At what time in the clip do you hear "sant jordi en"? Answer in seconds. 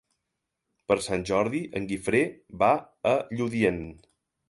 1.09-1.87